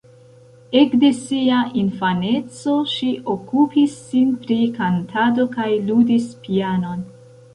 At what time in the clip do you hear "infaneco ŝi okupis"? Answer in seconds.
1.81-3.99